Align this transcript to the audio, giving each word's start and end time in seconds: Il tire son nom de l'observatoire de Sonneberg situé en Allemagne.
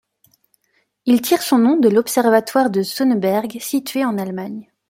Il 1.05 1.21
tire 1.21 1.43
son 1.43 1.59
nom 1.59 1.77
de 1.77 1.87
l'observatoire 1.87 2.71
de 2.71 2.81
Sonneberg 2.81 3.59
situé 3.61 4.03
en 4.03 4.17
Allemagne. 4.17 4.67